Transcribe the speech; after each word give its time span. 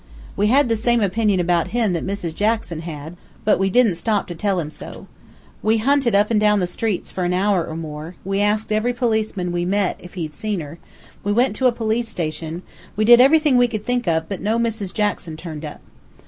We 0.35 0.47
had 0.47 0.67
the 0.67 0.75
same 0.75 0.99
opinion 1.03 1.39
about 1.39 1.67
him 1.77 1.93
that 1.93 2.03
Mrs. 2.03 2.33
Jackson 2.33 2.79
had, 2.79 3.15
but 3.45 3.59
we 3.59 3.69
didn't 3.69 3.93
stop 3.93 4.25
to 4.29 4.33
tell 4.33 4.59
him 4.59 4.71
so. 4.71 5.05
We 5.61 5.77
hunted 5.77 6.15
up 6.15 6.31
an' 6.31 6.39
down 6.39 6.59
the 6.59 6.65
streets 6.65 7.11
for 7.11 7.23
an 7.23 7.33
hour 7.33 7.63
or 7.67 7.75
more; 7.75 8.15
we 8.25 8.39
asked 8.41 8.71
every 8.71 8.93
policeman 8.93 9.51
we 9.51 9.63
met 9.63 9.97
if 9.99 10.15
he'd 10.15 10.33
seen 10.33 10.59
her; 10.59 10.79
we 11.23 11.31
went 11.31 11.55
to 11.57 11.67
a 11.67 11.71
police 11.71 12.09
station; 12.09 12.63
we 12.95 13.05
did 13.05 13.21
everything 13.21 13.57
we 13.57 13.67
could 13.67 13.85
think 13.85 14.07
of, 14.07 14.27
but 14.27 14.41
no 14.41 14.57
Mrs. 14.57 14.91
Jackson 14.91 15.37
turned 15.37 15.63
up. 15.63 15.81